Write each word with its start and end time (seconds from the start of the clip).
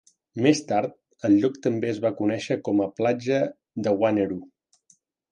Més 0.43 0.59
tard, 0.69 0.93
el 1.27 1.35
lloc 1.41 1.59
també 1.65 1.91
es 1.91 1.99
va 2.05 2.11
conèixer 2.21 2.57
com 2.69 2.81
a 2.85 2.87
"platja 3.01 3.37
de 3.89 3.93
Wanneroo". 4.05 4.41